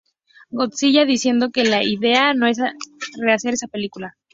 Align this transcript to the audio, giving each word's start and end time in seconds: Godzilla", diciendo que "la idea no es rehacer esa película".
Godzilla", 0.51 1.05
diciendo 1.05 1.51
que 1.51 1.63
"la 1.63 1.83
idea 1.83 2.33
no 2.33 2.47
es 2.47 2.57
rehacer 3.19 3.53
esa 3.53 3.67
película". 3.67 4.17